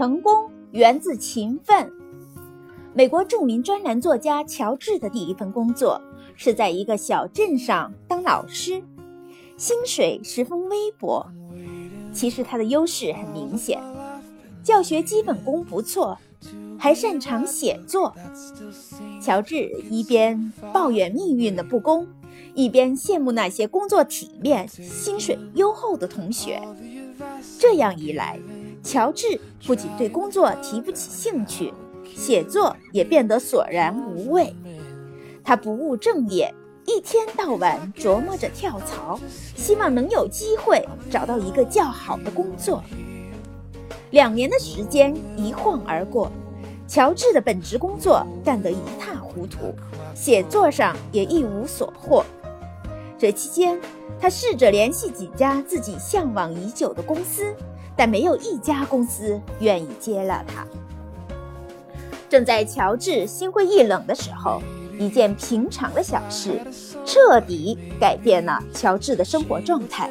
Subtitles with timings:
[0.00, 1.92] 成功源自勤奋。
[2.94, 6.00] 美国著名专栏作家乔治的第一份工作
[6.36, 8.82] 是在一个小镇上当老师，
[9.58, 11.26] 薪水十分微薄。
[12.14, 13.78] 其实他的优势很明显，
[14.62, 16.16] 教学基本功不错，
[16.78, 18.14] 还擅长写作。
[19.20, 22.08] 乔治一边抱怨命运的不公，
[22.54, 26.58] 一边羡慕那些工作体面、薪水优厚的同学。
[27.58, 28.40] 这样一来，
[28.82, 31.72] 乔治不仅对工作提不起兴趣。
[32.16, 34.54] 写作也变得索然无味，
[35.44, 36.52] 他不务正业，
[36.84, 39.18] 一天到晚琢磨着跳槽，
[39.56, 42.82] 希望能有机会找到一个较好的工作。
[44.10, 46.30] 两年的时间一晃而过，
[46.88, 49.72] 乔治的本职工作干得一塌糊涂，
[50.14, 52.24] 写作上也一无所获。
[53.16, 53.80] 这期间，
[54.20, 57.54] 他试着联系几家自己向往已久的公司，
[58.00, 60.64] 但没有一家公司愿意接纳他。
[62.30, 64.62] 正在乔治心灰意冷的时候，
[64.98, 66.62] 一件平常的小事
[67.04, 70.10] 彻底改变了乔治的生活状态。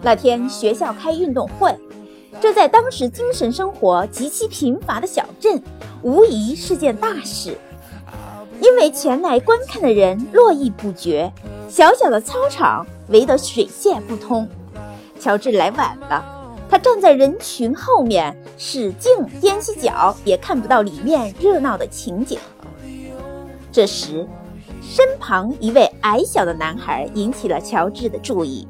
[0.00, 1.76] 那天学校开运动会，
[2.40, 5.62] 这在当时精神生活极其贫乏的小镇，
[6.00, 7.58] 无疑是件大事。
[8.62, 11.30] 因为前来观看的人络绎不绝，
[11.68, 14.48] 小小的操场围得水泄不通。
[15.18, 16.39] 乔治来晚了。
[16.70, 22.38] 他站在人群后面，使劲踮起脚，也看不到里面热闹的情景。
[23.72, 24.24] 这时，
[24.80, 28.68] 身旁一位矮小的男孩引起了乔治的注意。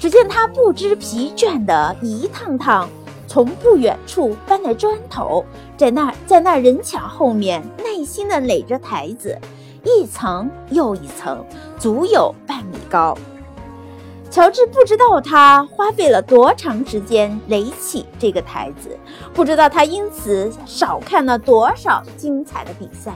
[0.00, 2.90] 只见他不知疲倦地一趟趟
[3.28, 5.44] 从不远处搬来砖头，
[5.76, 9.38] 在那在那人墙后面耐心地垒着台子，
[9.84, 11.46] 一层又一层，
[11.78, 13.16] 足有半米高。
[14.32, 18.98] 乔治不知道他花费了多长时间垒起这个台子，
[19.34, 23.12] 不知道他因此少看了多少精彩的比赛。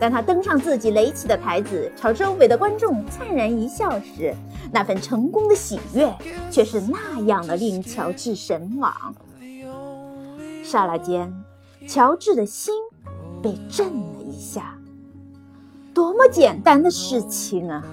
[0.00, 4.34] 当他登上自己垒起的台子，朝周围的观众灿然一笑时，
[4.72, 6.12] 那份成功的喜悦
[6.50, 8.92] 却是那样的令乔治神往。
[10.64, 11.32] 刹那间，
[11.86, 12.74] 乔治的心
[13.40, 14.76] 被震了一下。
[15.94, 17.84] 多么简单的事情啊！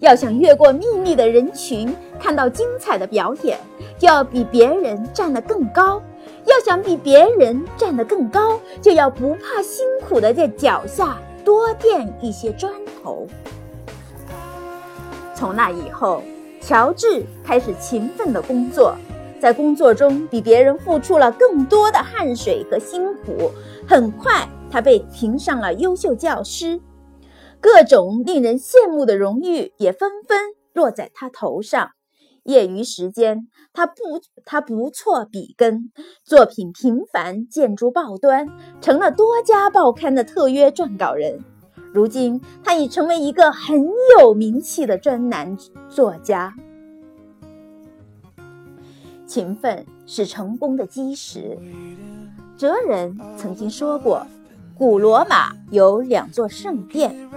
[0.00, 3.58] 要想越过密密的人群，看到精彩的表演，
[3.98, 6.00] 就要比别人站得更高；
[6.46, 12.72] 要想比别人站得更高，就要不怕辛苦的在脚下多垫一些砖
[13.02, 13.26] 头。
[15.34, 16.22] 从那以后，
[16.62, 18.94] 乔治开始勤奋的工作，
[19.38, 23.50] 在工作中比别人付出了更多的汗水和辛苦。
[23.86, 26.80] 很快，他被评上了优秀教师。
[27.60, 30.40] 各种令人羡慕的荣誉也纷纷
[30.72, 31.90] 落在他头上。
[32.44, 33.94] 业余时间，他不
[34.46, 35.90] 他不错笔耕，
[36.24, 38.48] 作品频繁，建筑报端，
[38.80, 41.44] 成了多家报刊的特约撰稿人。
[41.92, 43.86] 如今，他已成为一个很
[44.18, 45.56] 有名气的专栏
[45.88, 46.54] 作家。
[49.26, 51.58] 勤奋是成功的基石。
[52.56, 54.26] 哲人曾经说过，
[54.74, 57.29] 古罗马有两座圣殿。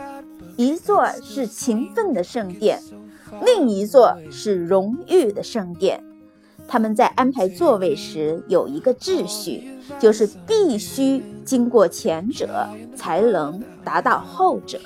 [0.55, 2.79] 一座是勤奋的圣殿，
[3.43, 6.03] 另一座是荣誉的圣殿。
[6.67, 14.79] 他们在安排座位时有一个秩序，就是必须经过前者，才能达到后者。